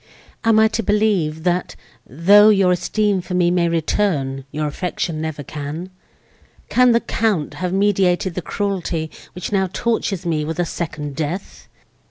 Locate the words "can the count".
6.69-7.53